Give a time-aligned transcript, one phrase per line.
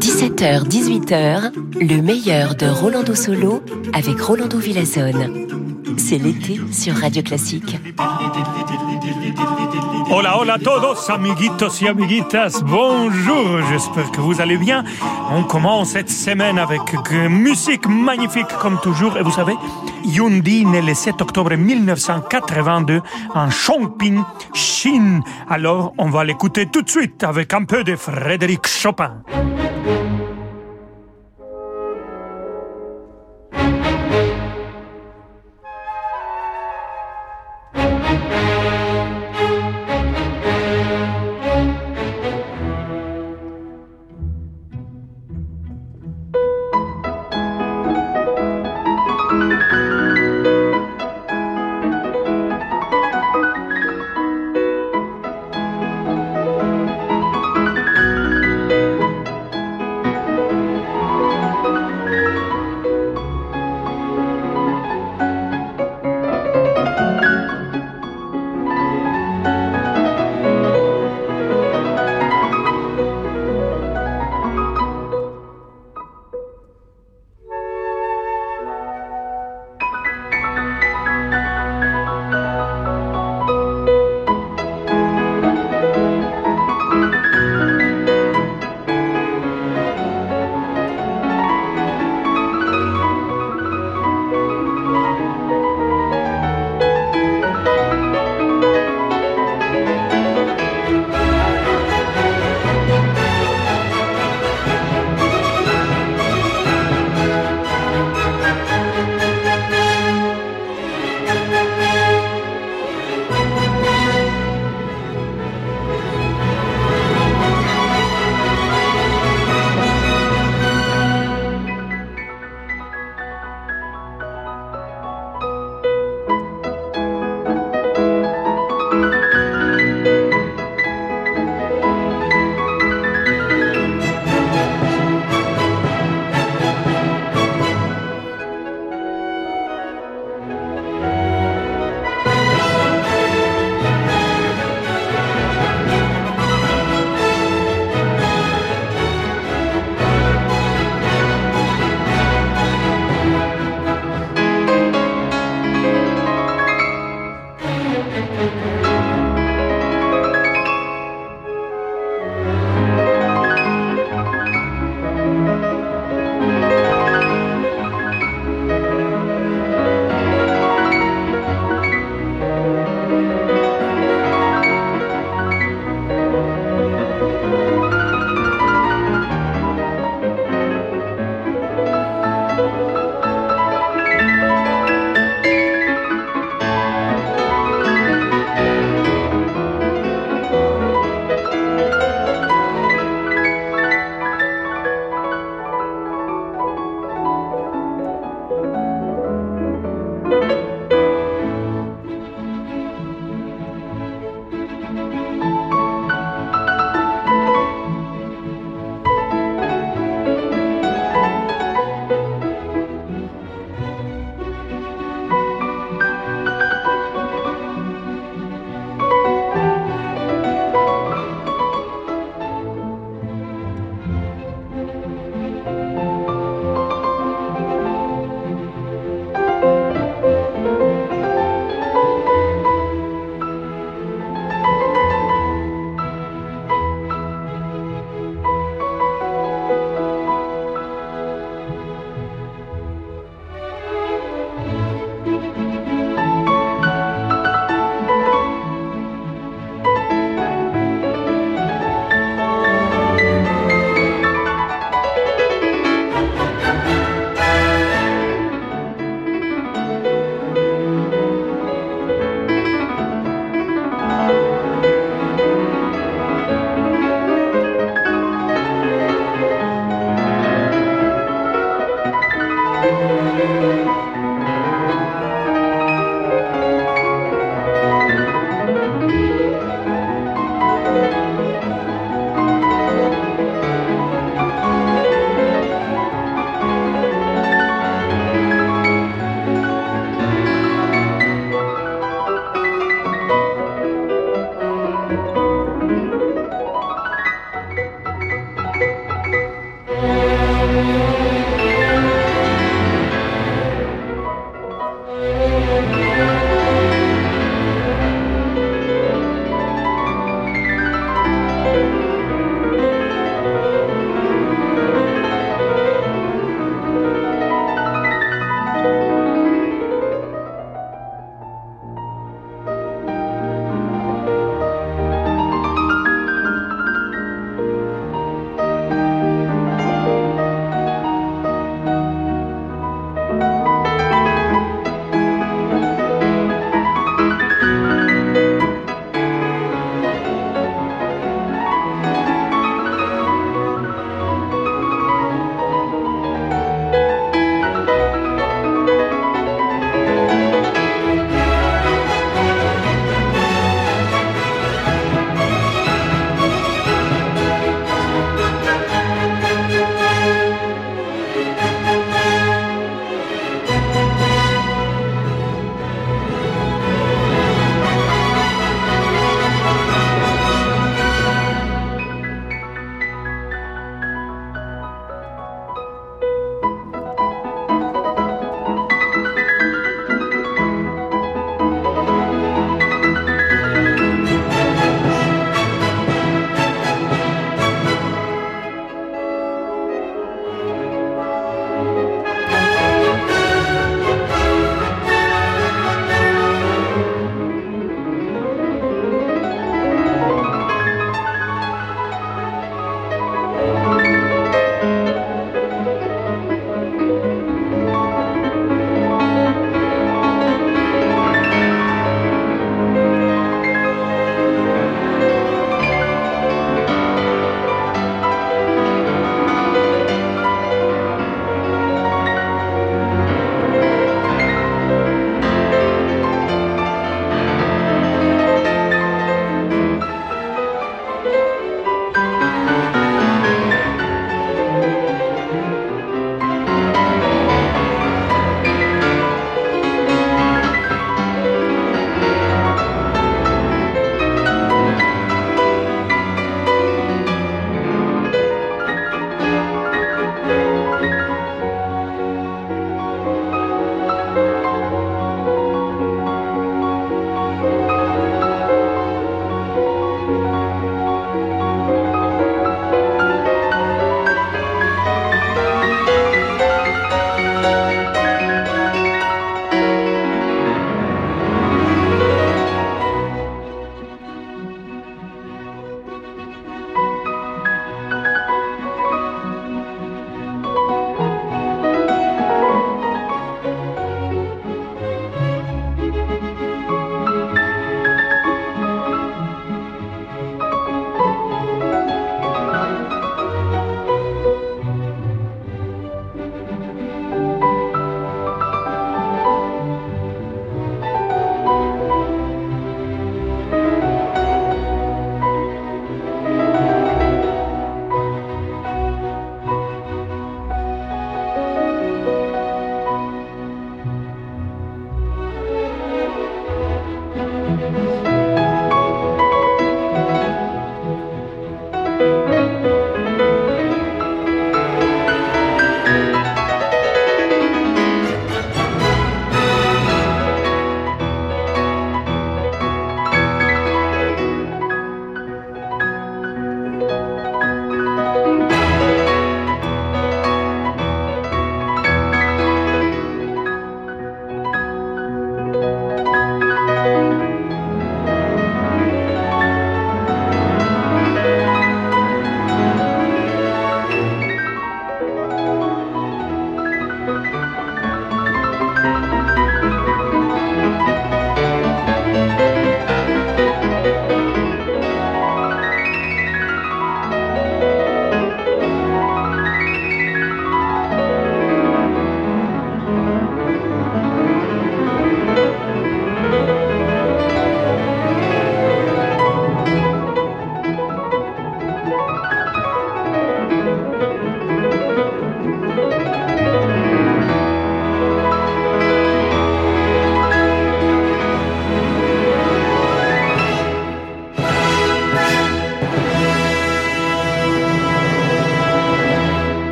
[0.00, 3.62] 17h, 18h, le meilleur de Rolando Solo
[3.92, 5.59] avec Rolando Villazone.
[6.10, 7.78] C'est l'été sur Radio Classique.
[10.10, 12.64] Hola, hola todos, amiguitos y amiguitas.
[12.64, 14.82] Bonjour, j'espère que vous allez bien.
[15.30, 16.80] On commence cette semaine avec
[17.12, 19.18] musique magnifique comme toujours.
[19.18, 19.54] Et vous savez,
[20.04, 23.02] Yundi né le 7 octobre 1982
[23.32, 24.20] en Chongping,
[24.52, 25.22] Chine.
[25.48, 29.22] Alors, on va l'écouter tout de suite avec un peu de Frédéric Chopin.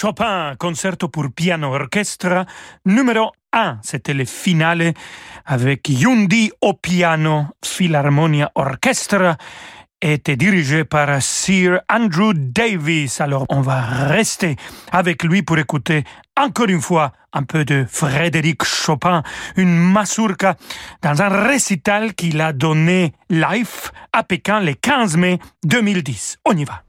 [0.00, 2.46] Chopin, concerto pour piano orchestre
[2.84, 3.80] numéro 1.
[3.82, 4.94] C'était le finale
[5.44, 9.36] avec Yundi au piano, Philharmonia Orchestra
[10.00, 13.20] était dirigé par Sir Andrew Davis.
[13.20, 14.54] Alors on va rester
[14.92, 16.04] avec lui pour écouter
[16.36, 19.24] encore une fois un peu de Frédéric Chopin,
[19.56, 20.54] une mazurka
[21.02, 26.36] dans un récital qu'il a donné live à Pékin le 15 mai 2010.
[26.44, 26.84] On y va.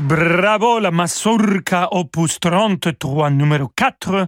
[0.00, 4.26] Bravo la Mazurka opus 33 numéro 4,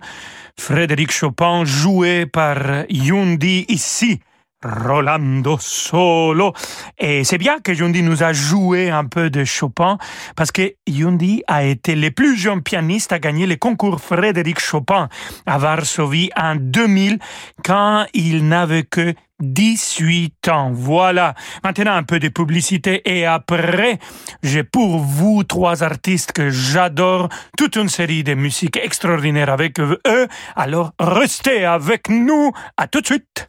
[0.57, 4.21] Frédéric Chopin joué par Yundi ici.
[4.65, 6.53] Rolando Solo.
[6.99, 9.99] Et c'est bien que Yundi nous a joué un peu de Chopin
[10.37, 15.09] parce que Yundi a été le plus jeune pianiste à gagner le concours Frédéric Chopin
[15.47, 17.19] à Varsovie en 2000
[17.65, 20.73] quand il n'avait que 18 ans.
[20.73, 21.35] Voilà.
[21.63, 23.99] Maintenant un peu de publicité et après,
[24.43, 29.99] j'ai pour vous trois artistes que j'adore, toute une série de musiques extraordinaires avec eux.
[30.57, 32.53] Alors restez avec nous.
[32.77, 33.49] À tout de suite.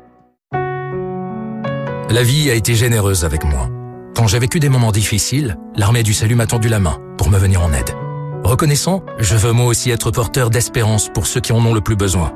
[2.11, 3.69] La vie a été généreuse avec moi.
[4.17, 7.37] Quand j'ai vécu des moments difficiles, l'armée du salut m'a tendu la main pour me
[7.37, 7.95] venir en aide.
[8.43, 11.95] Reconnaissant, je veux moi aussi être porteur d'espérance pour ceux qui en ont le plus
[11.95, 12.33] besoin.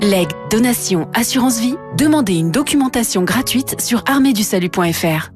[0.00, 5.30] Legs, donation, assurance vie, demandez une documentation gratuite sur arméedusalut.fr.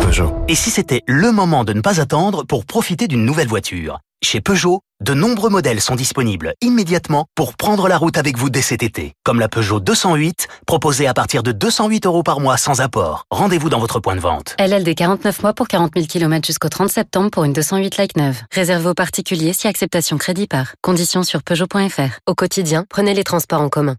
[0.00, 0.32] Peugeot.
[0.48, 3.98] Et si c'était le moment de ne pas attendre pour profiter d'une nouvelle voiture?
[4.20, 8.62] Chez Peugeot, de nombreux modèles sont disponibles immédiatement pour prendre la route avec vous dès
[8.62, 9.12] cet été.
[9.24, 13.26] Comme la Peugeot 208, proposée à partir de 208 euros par mois sans apport.
[13.30, 14.56] Rendez-vous dans votre point de vente.
[14.58, 18.42] LLD 49 mois pour 40 000 km jusqu'au 30 septembre pour une 208 like neuve.
[18.52, 20.74] Réservé aux particuliers si acceptation crédit par.
[20.82, 22.18] Conditions sur Peugeot.fr.
[22.26, 23.94] Au quotidien, prenez les transports en commun.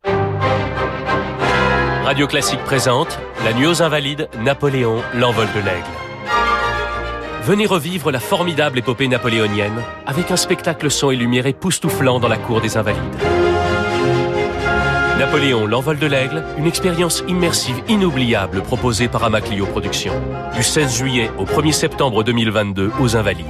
[2.03, 6.08] Radio Classique présente La Nuit aux Invalides, Napoléon, l'envol de l'aigle.
[7.43, 12.37] Venez revivre la formidable épopée napoléonienne avec un spectacle son et lumière époustouflant dans la
[12.37, 13.01] cour des Invalides.
[15.17, 20.13] Napoléon, l'envol de l'aigle, une expérience immersive inoubliable proposée par Amaclio Productions.
[20.55, 23.45] Du 16 juillet au 1er septembre 2022 aux Invalides.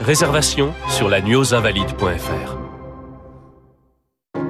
[0.00, 2.65] Réservation sur la nuitauxinvalides.fr.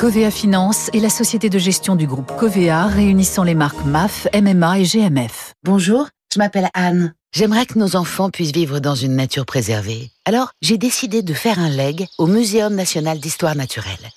[0.00, 4.78] Covea Finance est la société de gestion du groupe Covea réunissant les marques MAF, MMA
[4.78, 5.52] et GMF.
[5.62, 7.12] Bonjour, je m'appelle Anne.
[7.34, 10.10] J'aimerais que nos enfants puissent vivre dans une nature préservée.
[10.24, 14.08] Alors, j'ai décidé de faire un leg au Muséum national d'histoire naturelle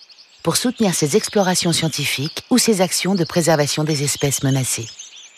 [0.42, 4.88] pour soutenir ses explorations scientifiques ou ses actions de préservation des espèces menacées.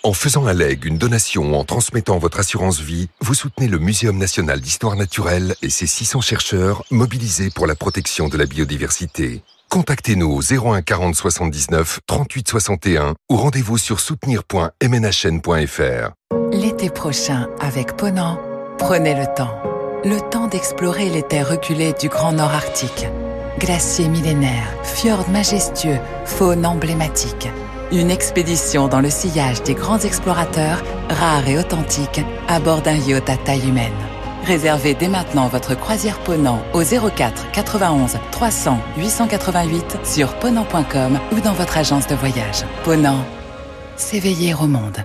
[0.03, 3.79] En faisant un leg, une donation ou en transmettant votre assurance vie, vous soutenez le
[3.79, 9.41] Muséum national d'histoire naturelle et ses 600 chercheurs mobilisés pour la protection de la biodiversité.
[9.69, 16.11] Contactez-nous au 01 40 79 38 61 ou rendez-vous sur soutenir.mnhn.fr.
[16.51, 18.39] L'été prochain, avec Ponant,
[18.77, 19.53] prenez le temps.
[20.03, 23.07] Le temps d'explorer les terres reculées du Grand Nord Arctique.
[23.59, 27.49] Glaciers millénaires, fjords majestueux, faune emblématique.
[27.91, 33.29] Une expédition dans le sillage des grands explorateurs, rares et authentiques, à bord d'un yacht
[33.29, 33.93] à taille humaine.
[34.45, 41.53] Réservez dès maintenant votre croisière Ponant au 04 91 300 888 sur ponant.com ou dans
[41.53, 42.63] votre agence de voyage.
[42.83, 43.25] Ponant,
[43.95, 45.03] s'éveiller au monde.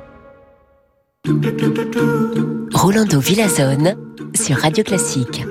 [2.74, 3.96] Rolando Villazone
[4.34, 5.42] sur Radio Classique.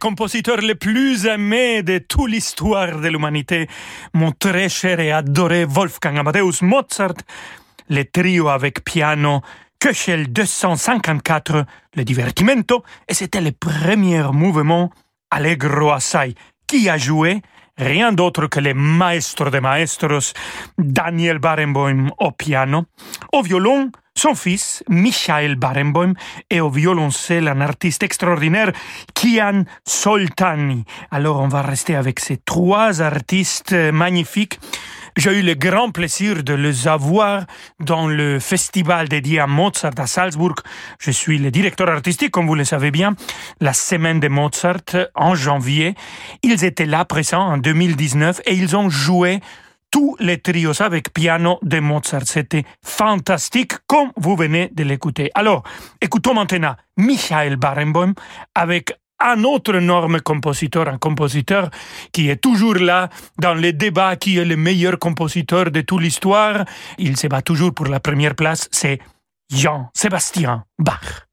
[0.00, 3.68] Compositeurs les plus aimés de toute l'histoire de l'humanité,
[4.14, 7.14] mon très cher et adoré Wolfgang Amadeus Mozart,
[7.88, 9.42] le trio avec piano
[9.78, 14.90] Köchel 254, le divertimento, et c'était le premier mouvement
[15.30, 16.34] Allegro assai,
[16.66, 17.42] qui a joué
[17.76, 20.32] rien d'autre que le maestro de maestros,
[20.78, 22.84] Daniel Barenboim au piano,
[23.32, 26.14] au violon, son fils, Michael Barenboim,
[26.50, 28.72] et au violoncelle, un artiste extraordinaire,
[29.14, 30.84] Kian Soltani.
[31.10, 34.58] Alors on va rester avec ces trois artistes magnifiques
[35.16, 37.44] j'ai eu le grand plaisir de les avoir
[37.80, 40.54] dans le festival dédié à Mozart à Salzbourg.
[40.98, 43.14] Je suis le directeur artistique, comme vous le savez bien,
[43.60, 45.94] la semaine de Mozart en janvier.
[46.42, 49.40] Ils étaient là présents en 2019 et ils ont joué
[49.90, 52.22] tous les trios avec piano de Mozart.
[52.26, 55.30] C'était fantastique, comme vous venez de l'écouter.
[55.34, 55.62] Alors,
[56.00, 58.14] écoutons maintenant Michael Barenboim
[58.54, 61.70] avec un autre énorme compositeur, un compositeur
[62.12, 66.64] qui est toujours là dans les débats qui est le meilleur compositeur de toute l'histoire.
[66.98, 68.98] Il se bat toujours pour la première place, c'est
[69.52, 71.29] Jean-Sébastien Bach.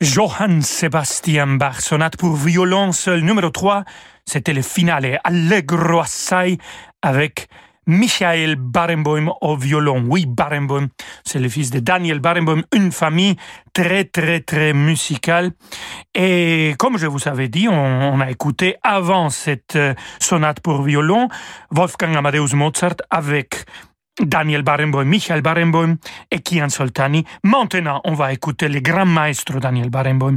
[0.00, 3.84] Johann Sebastian Bach, sonate pour violon seul numéro 3,
[4.24, 6.56] c'était le finale Allegro assai
[7.02, 7.48] avec
[7.86, 10.02] Michael Barenboim au violon.
[10.08, 10.88] Oui, Barenboim,
[11.22, 13.36] c'est le fils de Daniel Barenboim, une famille
[13.74, 15.50] très, très, très musicale.
[16.14, 21.28] Et comme je vous avais dit, on, a écouté avant cette euh, sonate pour violon
[21.72, 23.66] Wolfgang Amadeus Mozart avec
[24.20, 25.96] Daniel Barenboim, Michael Barenboim
[26.30, 27.24] et Kian Soltani.
[27.42, 30.36] Maintenant, on va écouter le grand maestro Daniel Barenboim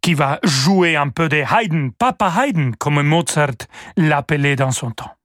[0.00, 3.66] qui va jouer un peu de Haydn, Papa Haydn, comme Mozart
[3.96, 5.15] l'appelait dans son temps.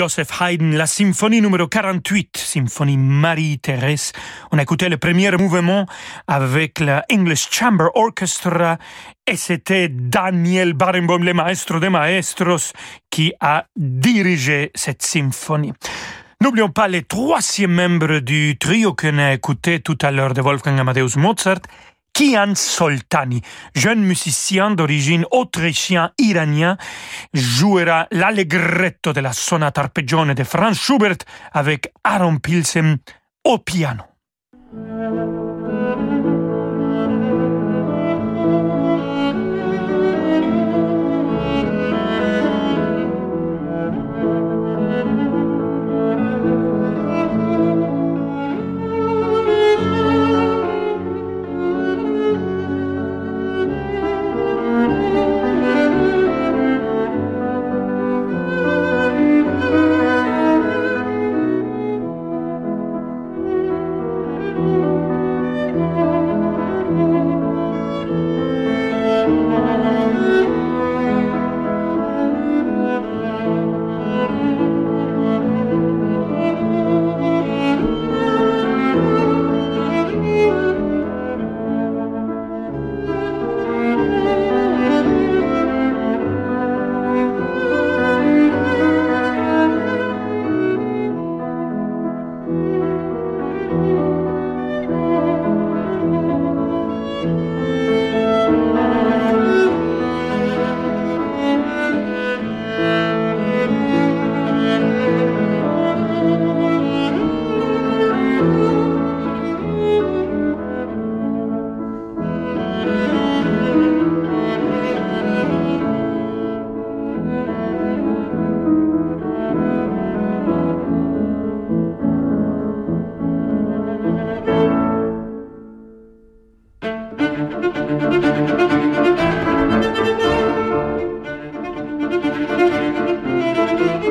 [0.00, 4.12] Joseph Haydn, la symphonie numéro 48, symphonie Marie-Thérèse.
[4.50, 5.84] On a écouté le premier mouvement
[6.26, 8.78] avec la English Chamber Orchestra
[9.26, 12.72] et c'était Daniel Barenboim, le maestro des maestros,
[13.10, 15.74] qui a dirigé cette symphonie.
[16.42, 20.80] N'oublions pas les troisième membres du trio qu'on a écouté tout à l'heure de Wolfgang
[20.80, 21.60] Amadeus Mozart,
[22.12, 23.40] Kian Soltani,
[23.74, 26.76] jeune musicien d'origine autrichien-iranien,
[27.32, 32.98] jouera l'allegretto de la sonate arpeggione de Franz Schubert avec Aaron Pilsen
[33.44, 34.09] au piano.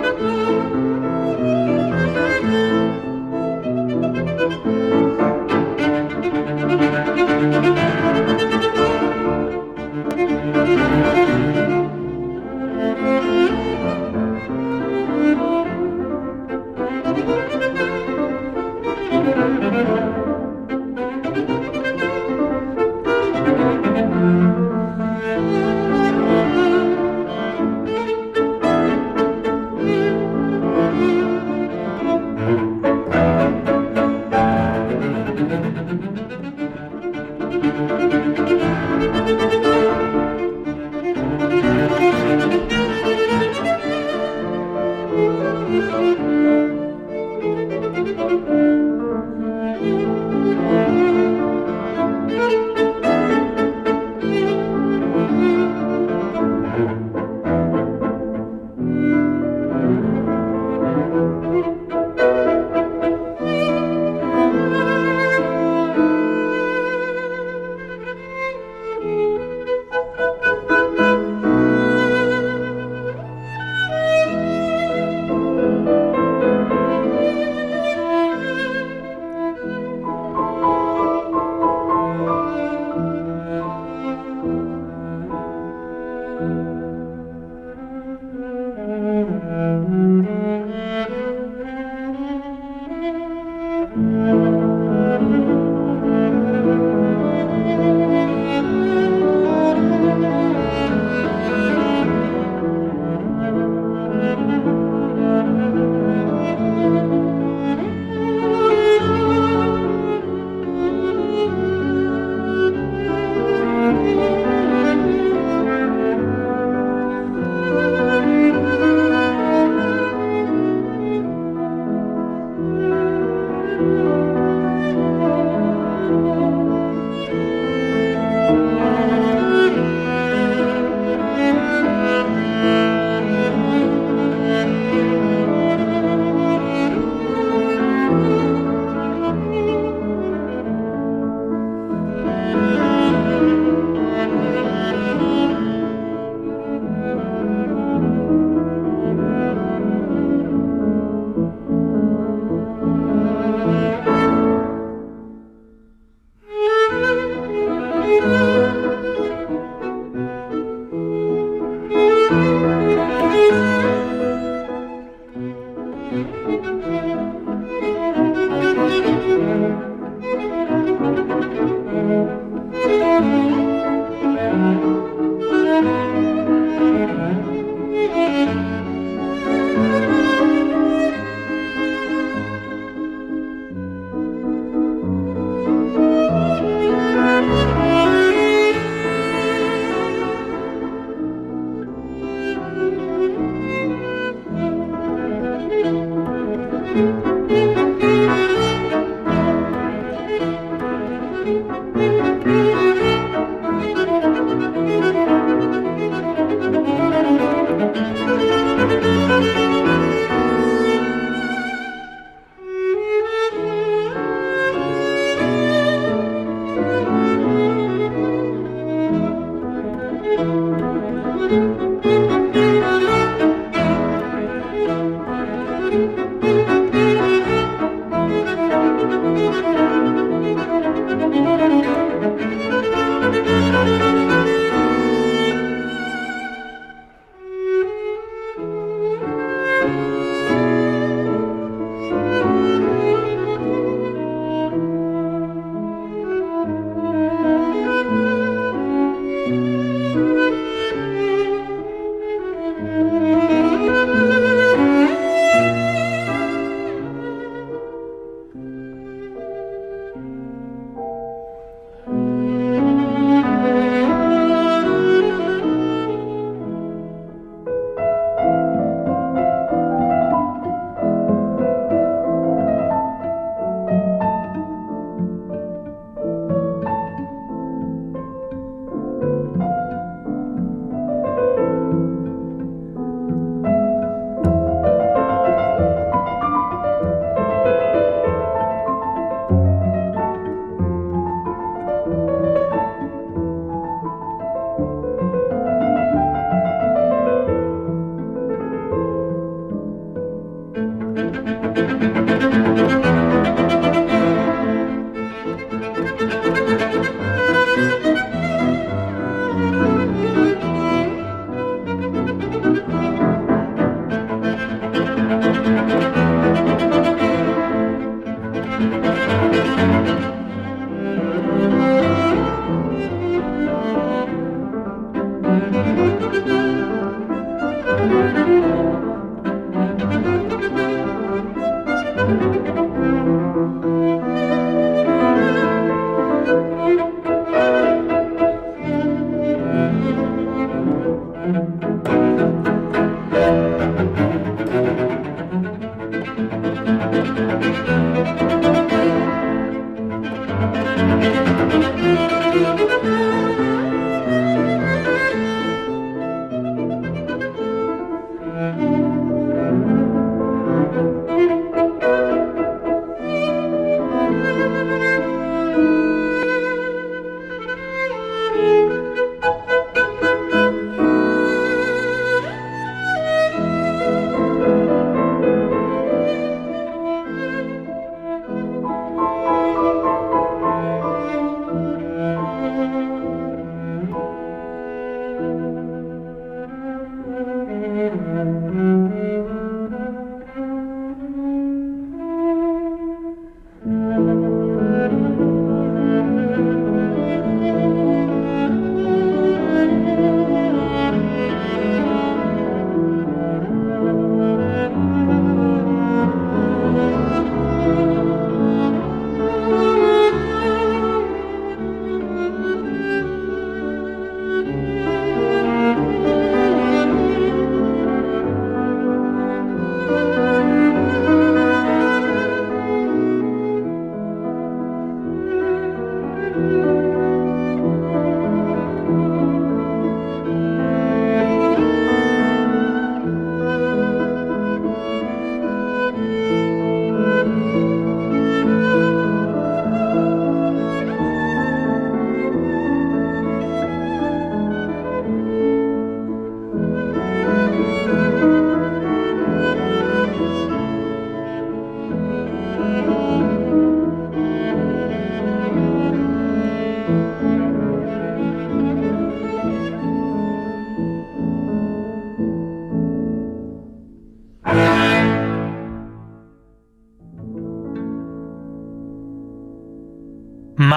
[0.01, 0.88] Música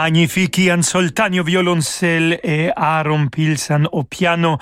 [0.03, 4.59] Magnifique Ian Soltani violoncelle et Aaron Pilsan au piano.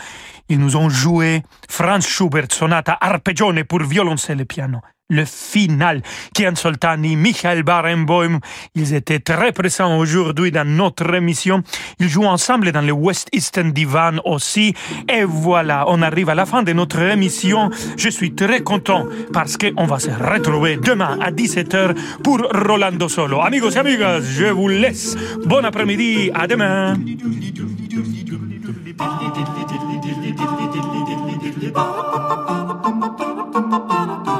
[0.50, 6.02] Ils nous ont joué Franz Schubert, sonata arpeggione pour violoncelle et piano le final.
[6.34, 8.40] Kian Soltani, Michael Barenboim,
[8.74, 11.62] ils étaient très présents aujourd'hui dans notre émission.
[11.98, 14.74] Ils jouent ensemble dans le West Eastern Divan aussi.
[15.08, 17.70] Et voilà, on arrive à la fin de notre émission.
[17.96, 23.40] Je suis très content parce qu'on va se retrouver demain à 17h pour Rolando Solo.
[23.40, 25.16] Amigos et amigas, je vous laisse.
[25.44, 26.96] Bon après-midi, à demain.